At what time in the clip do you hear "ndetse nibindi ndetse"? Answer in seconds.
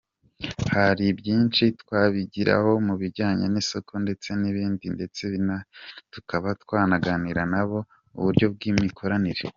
4.03-5.23